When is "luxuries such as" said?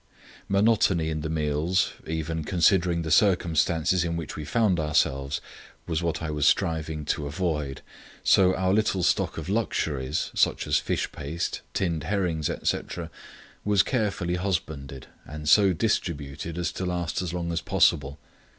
9.47-10.77